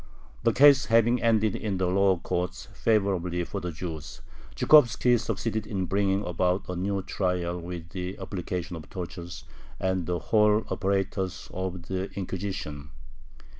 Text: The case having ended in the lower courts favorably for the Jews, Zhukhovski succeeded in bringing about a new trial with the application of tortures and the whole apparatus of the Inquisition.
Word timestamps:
The 0.41 0.51
case 0.51 0.85
having 0.85 1.21
ended 1.21 1.55
in 1.55 1.77
the 1.77 1.85
lower 1.85 2.17
courts 2.17 2.69
favorably 2.73 3.43
for 3.43 3.59
the 3.61 3.71
Jews, 3.71 4.21
Zhukhovski 4.55 5.19
succeeded 5.19 5.67
in 5.67 5.85
bringing 5.85 6.25
about 6.25 6.67
a 6.69 6.75
new 6.75 7.03
trial 7.03 7.59
with 7.61 7.89
the 7.89 8.17
application 8.17 8.75
of 8.75 8.89
tortures 8.89 9.43
and 9.79 10.07
the 10.07 10.17
whole 10.17 10.65
apparatus 10.71 11.51
of 11.53 11.83
the 11.83 12.09
Inquisition. 12.17 12.89